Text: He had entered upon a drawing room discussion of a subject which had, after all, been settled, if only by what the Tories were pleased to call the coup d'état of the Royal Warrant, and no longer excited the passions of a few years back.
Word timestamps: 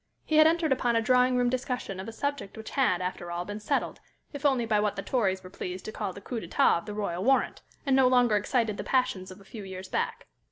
He 0.25 0.37
had 0.37 0.47
entered 0.47 0.71
upon 0.71 0.95
a 0.95 1.01
drawing 1.03 1.37
room 1.37 1.47
discussion 1.47 1.99
of 1.99 2.07
a 2.07 2.11
subject 2.11 2.57
which 2.57 2.71
had, 2.71 3.03
after 3.03 3.29
all, 3.29 3.45
been 3.45 3.59
settled, 3.59 3.99
if 4.33 4.47
only 4.47 4.65
by 4.65 4.79
what 4.79 4.95
the 4.95 5.03
Tories 5.03 5.43
were 5.43 5.51
pleased 5.51 5.85
to 5.85 5.91
call 5.91 6.11
the 6.11 6.21
coup 6.21 6.39
d'état 6.41 6.79
of 6.79 6.87
the 6.87 6.93
Royal 6.95 7.23
Warrant, 7.23 7.61
and 7.85 7.95
no 7.95 8.07
longer 8.07 8.35
excited 8.35 8.77
the 8.77 8.83
passions 8.83 9.29
of 9.29 9.39
a 9.39 9.45
few 9.45 9.63
years 9.63 9.87
back. 9.89 10.25